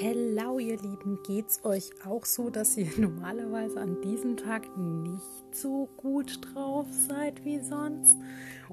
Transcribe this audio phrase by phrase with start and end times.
[0.00, 5.88] Hello, ihr Lieben, geht's euch auch so, dass ihr normalerweise an diesem Tag nicht so
[5.96, 8.16] gut drauf seid wie sonst?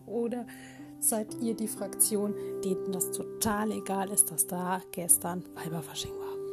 [0.06, 0.46] Oder
[1.00, 6.45] seid ihr die Fraktion, denen das total egal ist, dass da gestern Weiberfasching war?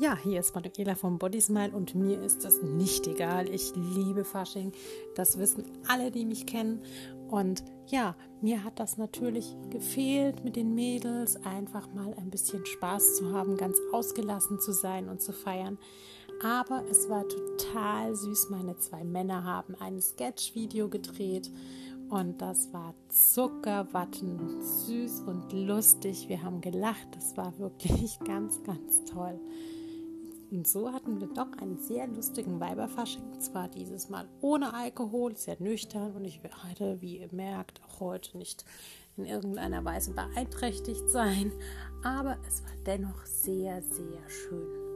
[0.00, 3.48] Ja, hier ist Manuela vom Body Smile und mir ist das nicht egal.
[3.52, 4.70] Ich liebe Fasching.
[5.16, 6.82] Das wissen alle, die mich kennen.
[7.28, 13.16] Und ja, mir hat das natürlich gefehlt mit den Mädels, einfach mal ein bisschen Spaß
[13.16, 15.78] zu haben, ganz ausgelassen zu sein und zu feiern.
[16.44, 18.50] Aber es war total süß.
[18.50, 21.50] Meine zwei Männer haben ein Sketch-Video gedreht
[22.08, 26.28] und das war Zuckerwatten, süß und lustig.
[26.28, 27.08] Wir haben gelacht.
[27.16, 29.40] Das war wirklich ganz, ganz toll.
[30.50, 33.40] Und so hatten wir doch einen sehr lustigen Weiberfasching.
[33.40, 38.38] Zwar dieses Mal ohne Alkohol, sehr nüchtern und ich werde, wie ihr merkt, auch heute
[38.38, 38.64] nicht
[39.16, 41.52] in irgendeiner Weise beeinträchtigt sein.
[42.02, 44.88] Aber es war dennoch sehr, sehr schön.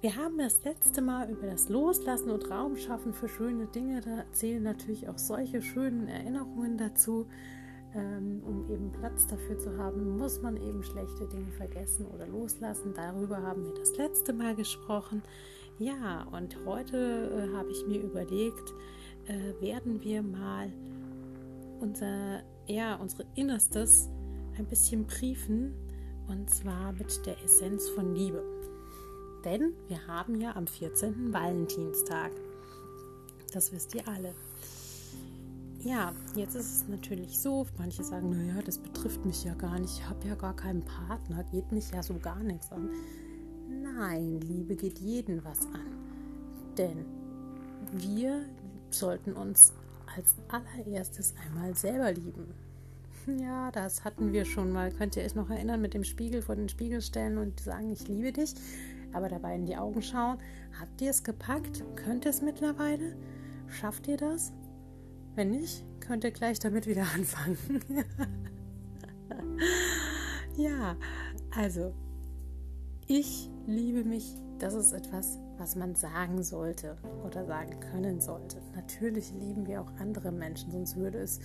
[0.00, 4.00] Wir haben das letzte Mal über das Loslassen und Raum schaffen für schöne Dinge.
[4.00, 7.26] Da zählen natürlich auch solche schönen Erinnerungen dazu
[7.98, 12.94] ähm, um eben Platz dafür zu haben, muss man eben schlechte Dinge vergessen oder loslassen.
[12.94, 15.22] Darüber haben wir das letzte Mal gesprochen.
[15.78, 18.72] Ja, und heute äh, habe ich mir überlegt,
[19.26, 20.72] äh, werden wir mal
[21.80, 24.08] unser, ja, unsere Innerstes
[24.56, 25.74] ein bisschen briefen
[26.28, 28.42] und zwar mit der Essenz von Liebe.
[29.44, 31.32] Denn wir haben ja am 14.
[31.32, 32.32] Valentinstag.
[33.52, 34.34] Das wisst ihr alle.
[35.88, 39.94] Ja, jetzt ist es natürlich so, manche sagen, naja, das betrifft mich ja gar nicht,
[39.94, 42.90] ich habe ja gar keinen Partner, geht mich ja so gar nichts an.
[43.70, 45.86] Nein, Liebe geht jeden was an.
[46.76, 47.06] Denn
[47.92, 48.44] wir
[48.90, 49.72] sollten uns
[50.14, 52.52] als allererstes einmal selber lieben.
[53.42, 54.90] Ja, das hatten wir schon mal.
[54.90, 58.08] Könnt ihr euch noch erinnern mit dem Spiegel vor den Spiegel stellen und sagen, ich
[58.08, 58.54] liebe dich,
[59.12, 60.38] aber dabei in die Augen schauen?
[60.80, 61.84] Habt ihr es gepackt?
[61.94, 63.16] Könnt ihr es mittlerweile?
[63.66, 64.52] Schafft ihr das?
[65.38, 67.56] Wenn nicht, könnt ihr gleich damit wieder anfangen.
[70.56, 70.96] ja,
[71.54, 71.94] also,
[73.06, 74.34] ich liebe mich.
[74.58, 78.60] Das ist etwas, was man sagen sollte oder sagen können sollte.
[78.74, 81.38] Natürlich lieben wir auch andere Menschen, sonst würde es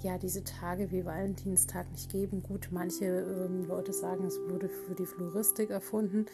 [0.00, 2.42] ja diese Tage wie Valentinstag nicht geben.
[2.42, 6.26] Gut, manche ähm, Leute sagen, es wurde für die Floristik erfunden.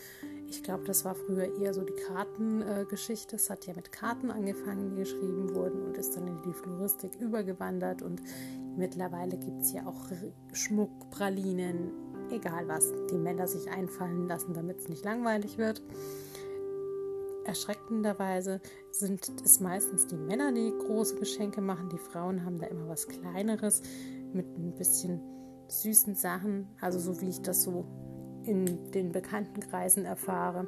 [0.48, 3.36] Ich glaube, das war früher eher so die Kartengeschichte.
[3.36, 6.52] Äh, es hat ja mit Karten angefangen, die geschrieben wurden und ist dann in die
[6.52, 8.02] Floristik übergewandert.
[8.02, 8.22] Und
[8.76, 10.10] mittlerweile gibt es ja auch
[10.52, 11.90] Schmuck, Pralinen,
[12.30, 15.82] egal was die Männer sich einfallen lassen, damit es nicht langweilig wird
[17.44, 18.60] erschreckenderweise
[18.90, 21.88] sind es meistens die Männer, die große Geschenke machen.
[21.90, 23.82] Die Frauen haben da immer was Kleineres
[24.32, 25.20] mit ein bisschen
[25.68, 27.86] süßen Sachen, also so wie ich das so
[28.46, 30.66] in den Bekanntenkreisen erfahre.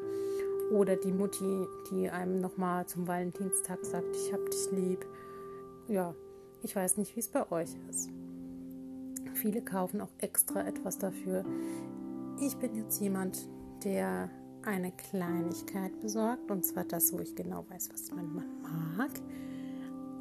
[0.72, 5.06] Oder die Mutti, die einem nochmal zum Valentinstag sagt, ich hab dich lieb.
[5.88, 6.14] Ja,
[6.62, 8.10] ich weiß nicht, wie es bei euch ist.
[9.34, 11.44] Viele kaufen auch extra etwas dafür.
[12.40, 13.48] Ich bin jetzt jemand,
[13.84, 14.30] der
[14.62, 19.10] eine Kleinigkeit besorgt, und zwar das, wo ich genau weiß, was mein Mann mag.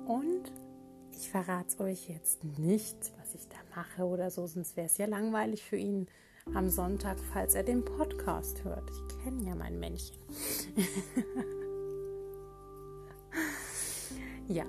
[0.06, 0.52] Und
[1.12, 4.98] ich verrate es euch jetzt nicht, was ich da mache oder so, sonst wäre es
[4.98, 6.08] ja langweilig für ihn
[6.54, 8.92] am Sonntag, falls er den Podcast hört.
[8.92, 10.16] Ich kenne ja mein Männchen.
[14.48, 14.66] ja,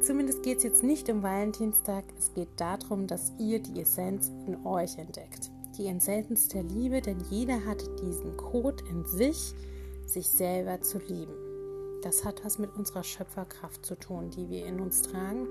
[0.00, 2.04] zumindest geht es jetzt nicht um Valentinstag.
[2.18, 7.20] Es geht darum, dass ihr die Essenz in euch entdeckt die Essenz der Liebe, denn
[7.30, 9.54] jeder hat diesen Code in sich,
[10.06, 11.34] sich selber zu lieben.
[12.02, 15.46] Das hat was mit unserer Schöpferkraft zu tun, die wir in uns tragen,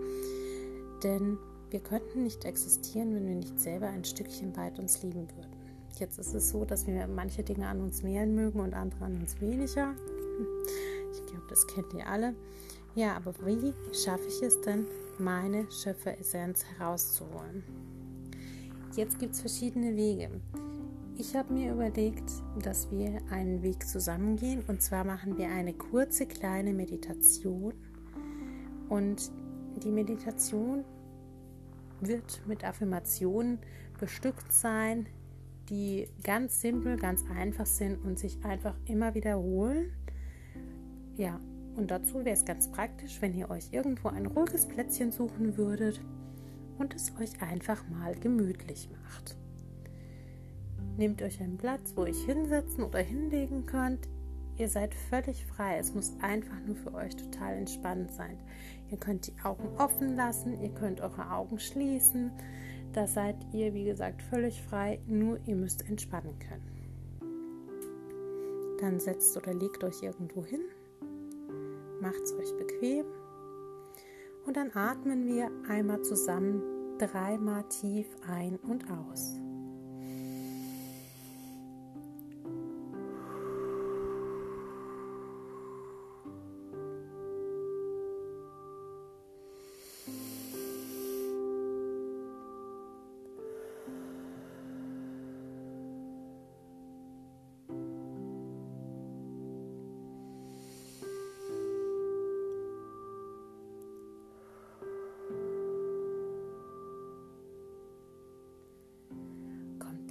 [1.03, 1.37] denn
[1.69, 5.54] wir könnten nicht existieren, wenn wir nicht selber ein Stückchen weit uns lieben würden.
[5.97, 9.17] Jetzt ist es so, dass wir manche Dinge an uns mehr mögen und andere an
[9.17, 9.93] uns weniger.
[11.11, 12.35] Ich glaube, das kennt ihr alle.
[12.95, 14.85] Ja, aber wie schaffe ich es denn,
[15.19, 17.63] meine Schöpferessenz herauszuholen?
[18.95, 20.29] Jetzt gibt es verschiedene Wege.
[21.17, 22.29] Ich habe mir überlegt,
[22.61, 27.73] dass wir einen Weg zusammengehen und zwar machen wir eine kurze kleine Meditation
[28.89, 29.31] und
[29.83, 30.83] die Meditation
[32.01, 33.59] wird mit Affirmationen
[33.97, 35.07] bestückt sein,
[35.69, 39.91] die ganz simpel, ganz einfach sind und sich einfach immer wiederholen.
[41.17, 41.39] Ja,
[41.75, 46.01] und dazu wäre es ganz praktisch, wenn ihr euch irgendwo ein ruhiges Plätzchen suchen würdet
[46.77, 49.37] und es euch einfach mal gemütlich macht.
[50.97, 54.07] Nehmt euch einen Platz, wo ihr hinsetzen oder hinlegen könnt.
[54.57, 55.77] Ihr seid völlig frei.
[55.77, 58.37] Es muss einfach nur für euch total entspannt sein.
[58.89, 62.31] Ihr könnt die Augen offen lassen, ihr könnt eure Augen schließen.
[62.93, 64.99] Da seid ihr, wie gesagt, völlig frei.
[65.07, 66.75] Nur ihr müsst entspannen können.
[68.79, 70.61] Dann setzt oder legt euch irgendwo hin,
[72.01, 73.05] macht es euch bequem
[74.45, 76.61] und dann atmen wir einmal zusammen
[76.97, 79.39] dreimal tief ein und aus.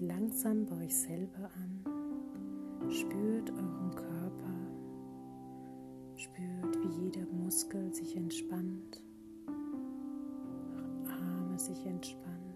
[0.07, 2.91] Langsam bei euch selber an.
[2.91, 4.55] Spürt euren Körper.
[6.17, 9.03] Spürt, wie jeder Muskel sich entspannt.
[9.47, 12.55] Eure Arme sich entspannen.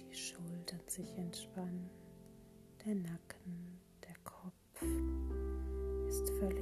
[0.00, 1.88] Die Schultern sich entspannen.
[2.84, 4.82] Der Nacken, der Kopf
[6.08, 6.61] ist völlig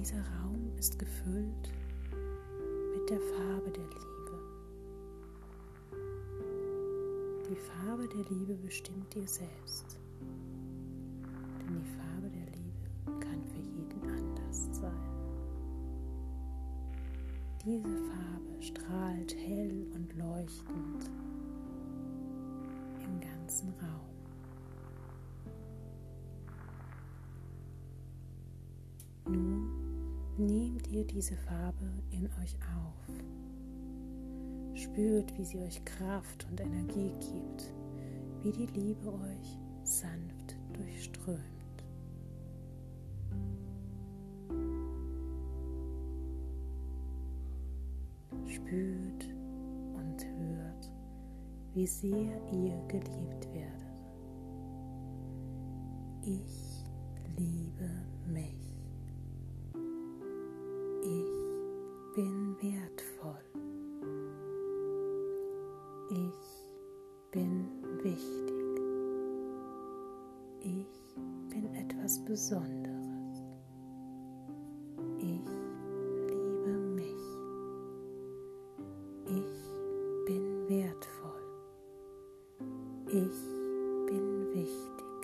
[0.00, 1.70] dieser Raum ist gefüllt
[2.94, 4.38] mit der Farbe der Liebe.
[7.50, 9.98] Die Farbe der Liebe bestimmt ihr selbst.
[11.58, 14.90] Denn die Farbe der Liebe kann für jeden anders sein.
[17.62, 21.10] Diese Farbe strahlt hell und leuchtend
[23.04, 24.09] im ganzen Raum.
[30.90, 33.14] Ihr diese Farbe in euch auf.
[34.74, 37.72] Spürt, wie sie euch Kraft und Energie gibt,
[38.42, 41.38] wie die Liebe euch sanft durchströmt.
[48.46, 49.28] Spürt
[49.94, 50.90] und hört,
[51.74, 53.80] wie sehr ihr geliebt werdet.
[56.22, 56.84] Ich
[57.36, 57.90] liebe
[58.26, 58.59] mich.
[72.30, 73.42] Besonderes.
[75.18, 75.50] Ich
[76.28, 77.24] liebe mich.
[79.26, 81.42] Ich bin wertvoll.
[83.08, 83.40] Ich
[84.06, 85.20] bin wichtig.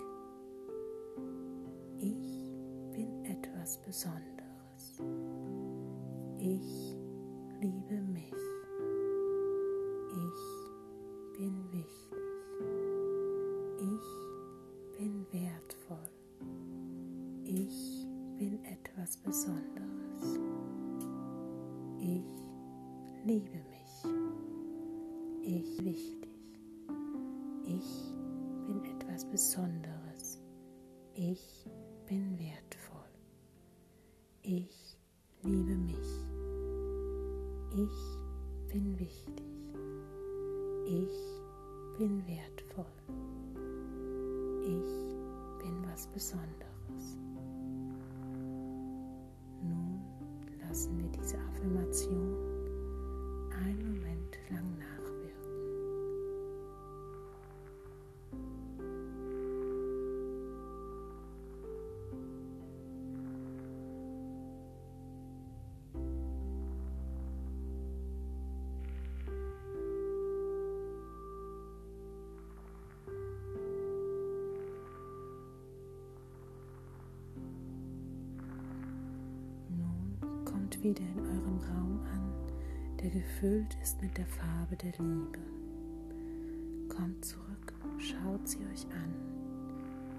[2.01, 2.51] Ich
[2.91, 5.01] bin etwas Besonderes.
[6.39, 6.97] Ich
[7.61, 8.33] liebe mich.
[10.11, 12.17] Ich bin wichtig.
[13.79, 16.16] Ich bin wertvoll.
[17.59, 18.05] Ich
[18.37, 20.39] bin etwas Besonderes.
[21.99, 22.23] Ich
[23.25, 24.05] liebe mich.
[25.41, 26.29] Ich wichtig.
[27.63, 28.13] Ich
[28.67, 30.39] bin etwas Besonderes.
[31.15, 31.67] Ich
[32.05, 33.09] bin wertvoll.
[34.43, 34.99] Ich
[35.41, 36.27] liebe mich.
[37.73, 39.45] Ich bin wichtig.
[40.85, 42.85] Ich bin wertvoll.
[44.61, 47.17] Ich bin was Besonderes.
[50.77, 52.37] Lassen wir diese Affirmation
[53.49, 54.76] einen Moment lang
[80.81, 82.33] wieder in eurem Raum an,
[83.01, 85.39] der gefüllt ist mit der Farbe der Liebe.
[86.89, 89.13] Kommt zurück, schaut sie euch an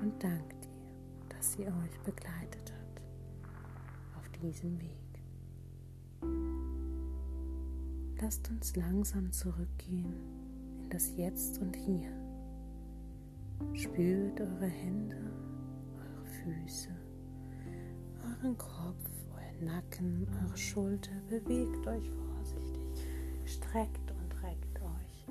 [0.01, 3.03] und dankt ihr, dass sie euch begleitet hat
[4.17, 5.09] auf diesem Weg.
[8.21, 10.13] Lasst uns langsam zurückgehen
[10.81, 12.11] in das Jetzt und Hier.
[13.75, 15.17] Spürt eure Hände,
[15.97, 16.91] eure Füße,
[18.25, 19.18] euren Kopf
[19.61, 21.11] Nacken, eure Schulter.
[21.29, 22.83] Bewegt euch vorsichtig.
[23.45, 25.27] Streckt und reckt euch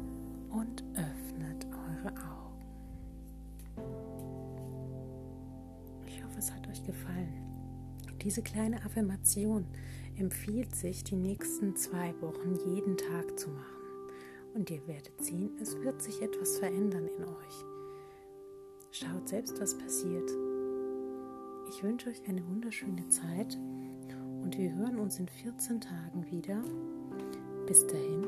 [0.49, 2.47] und öffnet eure Augen.
[6.05, 7.43] Ich hoffe, es hat euch gefallen.
[8.23, 9.65] diese kleine Affirmation
[10.17, 13.63] empfiehlt sich, die nächsten zwei Wochen jeden Tag zu machen.
[14.55, 17.65] Und ihr werdet sehen, es wird sich etwas verändern in euch.
[18.91, 20.29] Schaut selbst, was passiert.
[21.69, 23.57] Ich wünsche euch eine wunderschöne Zeit
[24.47, 26.63] und wir hören uns in 14 Tagen wieder.
[27.65, 28.25] Bis dahin,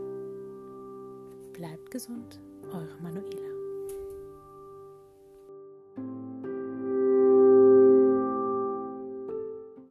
[1.53, 2.41] bleibt gesund,
[2.73, 3.48] eure Manuela.